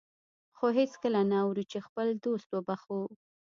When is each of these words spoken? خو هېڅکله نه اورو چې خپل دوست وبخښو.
خو 0.57 0.65
هېڅکله 0.77 1.19
نه 1.31 1.37
اورو 1.45 1.63
چې 1.71 1.77
خپل 1.87 2.07
دوست 2.25 2.47
وبخښو. 2.51 3.01